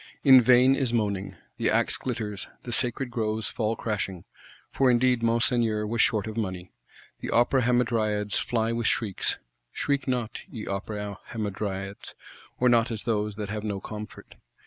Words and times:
In 0.23 0.41
vain 0.41 0.73
is 0.73 0.91
moaning. 0.91 1.35
The 1.57 1.69
axe 1.69 1.95
glitters; 1.95 2.47
the 2.63 2.71
sacred 2.73 3.11
groves 3.11 3.49
fall 3.49 3.75
crashing,—for 3.75 4.89
indeed 4.89 5.21
Monseigneur 5.21 5.85
was 5.85 6.01
short 6.01 6.25
of 6.25 6.35
money: 6.35 6.71
the 7.19 7.29
Opera 7.29 7.61
Hamadryads 7.61 8.39
fly 8.39 8.71
with 8.71 8.87
shrieks. 8.87 9.37
Shriek 9.71 10.07
not, 10.07 10.41
ye 10.49 10.65
Opera 10.65 11.19
Hamadryads; 11.33 12.15
or 12.59 12.67
not 12.67 12.89
as 12.89 13.03
those 13.03 13.35
that 13.35 13.49
have 13.49 13.63
no 13.63 13.79
comfort. 13.79 14.33